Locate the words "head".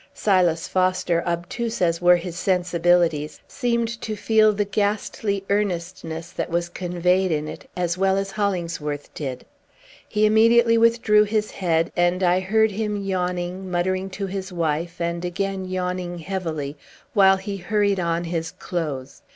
11.51-11.91